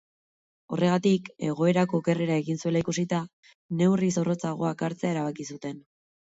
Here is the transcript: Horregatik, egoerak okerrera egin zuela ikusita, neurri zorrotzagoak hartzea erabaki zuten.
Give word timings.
Horregatik, 0.77 1.29
egoerak 1.49 1.93
okerrera 1.99 2.39
egin 2.45 2.59
zuela 2.65 2.83
ikusita, 2.87 3.21
neurri 3.83 4.13
zorrotzagoak 4.19 4.85
hartzea 4.91 5.15
erabaki 5.17 5.51
zuten. 5.55 5.81